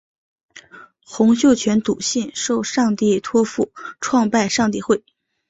[1.05, 5.03] 洪秀全笃信受上帝托负创拜上帝会。